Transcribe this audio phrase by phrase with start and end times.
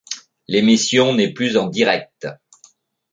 [0.47, 2.25] L'émission n'est plus en direct.